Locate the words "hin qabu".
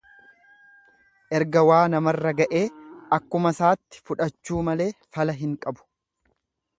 5.43-5.87